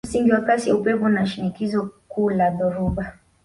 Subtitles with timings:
[0.07, 3.17] Msingi wa kasi ya upepo na shinikizo kuu la dhoruba